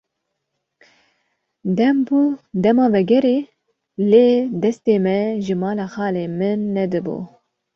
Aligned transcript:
Dem 1.77 1.97
bû 2.07 2.19
dema 2.63 2.85
vegerê, 2.93 3.37
lê 4.09 4.27
destê 4.61 4.95
me 5.05 5.17
ji 5.45 5.55
mala 5.61 5.85
xalê 5.93 6.25
min 6.39 6.59
nedibû. 6.75 7.17